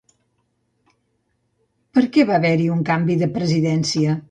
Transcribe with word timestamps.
Per 1.97 2.05
què 2.17 2.27
va 2.31 2.37
haver-hi 2.41 2.67
un 2.79 2.83
canvi 2.91 3.21
de 3.23 3.31
presidència? 3.39 4.19